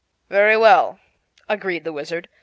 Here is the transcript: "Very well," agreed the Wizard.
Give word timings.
"Very 0.31 0.57
well," 0.57 0.99
agreed 1.47 1.83
the 1.83 1.93
Wizard. 1.93 2.27